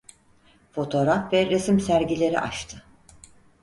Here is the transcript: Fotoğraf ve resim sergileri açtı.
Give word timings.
Fotoğraf 0.71 1.33
ve 1.33 1.45
resim 1.49 1.79
sergileri 1.79 2.39
açtı. 2.39 2.83